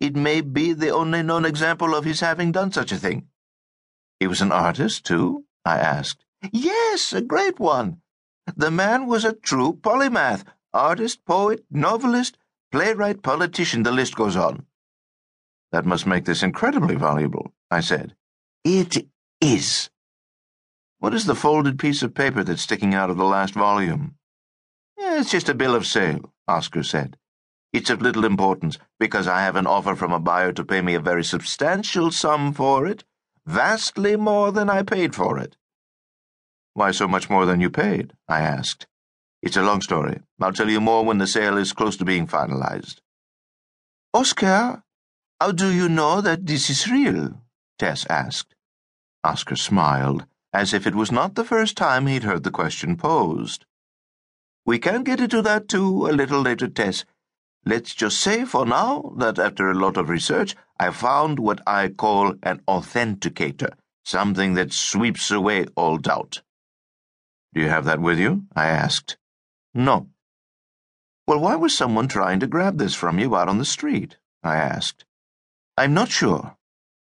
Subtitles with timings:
[0.00, 3.28] it may be the only known example of his having done such a thing.
[4.20, 5.44] He was an artist, too?
[5.64, 6.24] I asked.
[6.52, 8.00] Yes, a great one.
[8.56, 12.38] The man was a true polymath artist, poet, novelist,
[12.70, 14.66] playwright, politician, the list goes on.
[15.72, 18.14] That must make this incredibly valuable, I said.
[18.64, 19.06] It
[19.40, 19.90] is.
[20.98, 24.16] What is the folded piece of paper that's sticking out of the last volume?
[24.98, 27.16] Eh, it's just a bill of sale, Oscar said.
[27.72, 30.94] It's of little importance, because I have an offer from a buyer to pay me
[30.94, 33.04] a very substantial sum for it,
[33.46, 35.56] vastly more than I paid for it.
[36.74, 38.14] Why so much more than you paid?
[38.28, 38.86] I asked.
[39.42, 40.20] It's a long story.
[40.40, 43.00] I'll tell you more when the sale is close to being finalized.
[44.14, 44.82] Oscar,
[45.40, 47.40] how do you know that this is real?
[47.78, 48.54] Tess asked.
[49.22, 53.66] Oscar smiled, as if it was not the first time he'd heard the question posed.
[54.64, 57.04] We can get into that too a little later, Tess.
[57.64, 61.88] Let's just say for now that after a lot of research, I found what I
[61.88, 63.72] call an authenticator,
[64.04, 66.42] something that sweeps away all doubt.
[67.54, 68.44] Do you have that with you?
[68.54, 69.16] I asked.
[69.74, 70.08] No.
[71.26, 74.16] Well, why was someone trying to grab this from you out on the street?
[74.42, 75.04] I asked.
[75.76, 76.56] I'm not sure.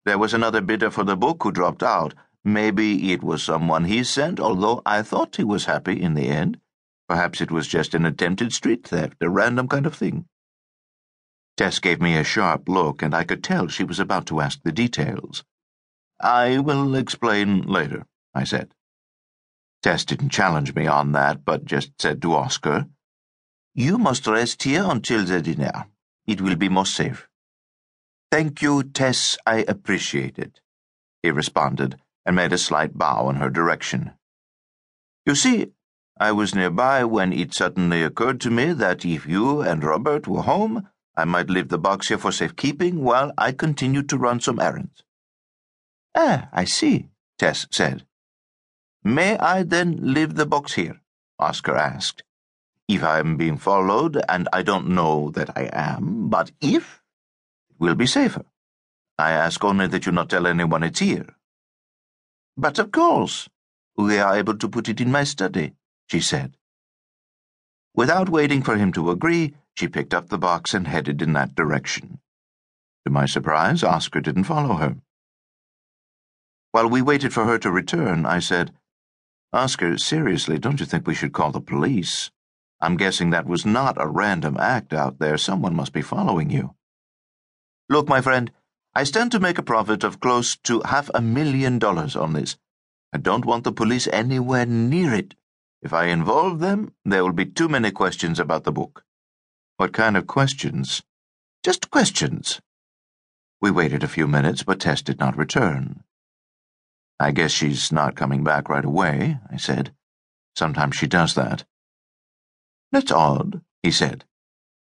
[0.05, 2.15] There was another bidder for the book who dropped out.
[2.43, 6.59] Maybe it was someone he sent, although I thought he was happy in the end.
[7.11, 10.27] Perhaps it was just an attempted street theft, a random kind of thing.
[11.57, 14.63] Tess gave me a sharp look, and I could tell she was about to ask
[14.63, 15.43] the details.
[16.21, 18.75] I will explain later, I said.
[19.83, 22.87] Tess didn't challenge me on that, but just said to Oscar,
[23.75, 25.87] You must rest here until the dinner.
[26.29, 27.27] It will be more safe.
[28.31, 30.61] Thank you, Tess, I appreciate it,
[31.25, 34.13] he responded, and made a slight bow in her direction.
[35.27, 35.73] You see,
[36.21, 40.43] I was nearby when it suddenly occurred to me that if you and Robert were
[40.43, 44.61] home, I might leave the box here for safekeeping while I continued to run some
[44.61, 45.03] errands.
[46.15, 48.05] Ah, I see, Tess said.
[49.03, 51.01] May I then leave the box here?
[51.39, 52.23] Oscar asked.
[52.87, 57.01] If I am being followed, and I don't know that I am, but if,
[57.71, 58.45] it will be safer.
[59.19, 61.35] I ask only that you not tell anyone it's here.
[62.59, 63.49] But of course,
[63.97, 65.77] we are able to put it in my study
[66.11, 66.57] she said.
[67.95, 71.55] Without waiting for him to agree, she picked up the box and headed in that
[71.55, 72.19] direction.
[73.07, 74.97] To my surprise, Oscar didn't follow her.
[76.73, 78.73] While we waited for her to return, I said,
[79.53, 82.31] Oscar, seriously, don't you think we should call the police?
[82.81, 85.39] I'm guessing that was not a random act out there.
[85.39, 86.75] Someone must be following you.
[87.89, 88.51] Look, my friend,
[88.95, 92.57] I stand to make a profit of close to half a million dollars on this.
[93.13, 95.35] I don't want the police anywhere near it.
[95.83, 99.05] If I involve them, there will be too many questions about the book.
[99.77, 101.03] What kind of questions?
[101.65, 102.61] Just questions.
[103.63, 106.05] We waited a few minutes, but Tess did not return.
[107.19, 109.93] I guess she's not coming back right away, I said.
[110.57, 111.65] Sometimes she does that.
[112.93, 114.25] That's odd, he said.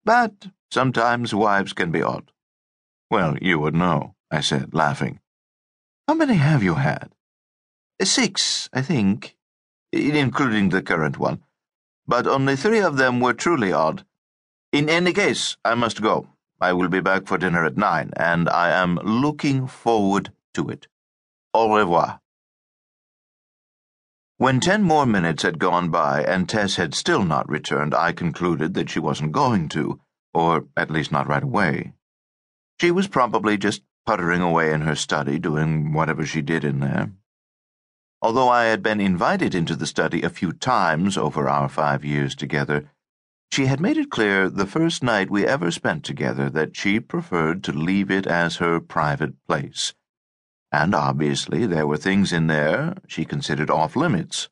[0.04, 2.30] But sometimes wives can be odd.
[3.10, 5.20] Well, you would know, I said, laughing.
[6.06, 7.14] How many have you had?
[8.02, 9.37] Six, I think
[9.92, 11.42] including the current one,
[12.06, 14.04] but only three of them were truly odd.
[14.72, 16.28] In any case, I must go.
[16.60, 20.88] I will be back for dinner at nine, and I am looking forward to it.
[21.54, 22.20] Au revoir.
[24.36, 28.74] When ten more minutes had gone by and Tess had still not returned, I concluded
[28.74, 30.00] that she wasn't going to,
[30.32, 31.92] or at least not right away.
[32.80, 37.12] She was probably just puttering away in her study, doing whatever she did in there.
[38.20, 42.34] Although I had been invited into the study a few times over our five years
[42.34, 42.90] together,
[43.52, 47.62] she had made it clear the first night we ever spent together that she preferred
[47.64, 49.94] to leave it as her private place.
[50.72, 54.48] And obviously there were things in there she considered off limits.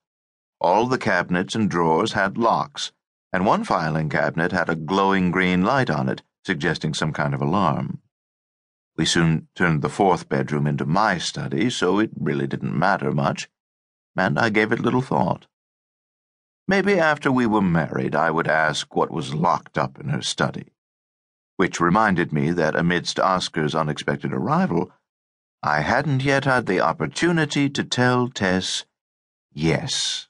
[0.61, 2.93] All the cabinets and drawers had locks,
[3.33, 7.43] and one filing cabinet had a glowing green light on it, suggesting some kind of
[7.43, 8.01] alarm.
[8.97, 13.49] We soon turned the fourth bedroom into my study, so it really didn't matter much
[14.17, 15.47] and I gave it little thought.
[16.69, 20.73] Maybe after we were married, I would ask what was locked up in her study.
[21.57, 24.91] Which reminded me that amidst Oscar's unexpected arrival,
[25.63, 28.85] I hadn't yet had the opportunity to tell Tess
[29.53, 30.26] yes.